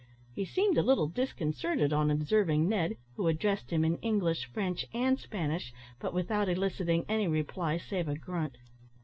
He 0.33 0.45
seemed 0.45 0.79
a 0.79 0.81
little 0.81 1.05
disconcerted 1.07 1.93
on 1.93 2.09
observing 2.09 2.67
Ned, 2.67 2.97
who 3.17 3.27
addressed 3.27 3.69
him 3.69 3.85
in 3.85 3.97
English, 3.99 4.45
French, 4.45 4.83
and 4.95 5.19
Spanish, 5.19 5.71
but 5.99 6.11
without 6.11 6.49
eliciting 6.49 7.05
any 7.07 7.27
reply, 7.27 7.77
save 7.77 8.07
a 8.07 8.17
grunt. 8.17 8.57